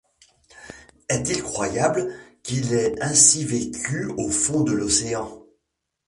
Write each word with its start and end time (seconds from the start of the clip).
Est-il 1.09 1.43
croyable 1.43 2.11
qu’il 2.41 2.73
ait 2.73 2.99
ainsi 3.03 3.45
vécu 3.45 4.07
au 4.17 4.31
fond 4.31 4.61
de 4.61 4.71
l’océan 4.71 5.29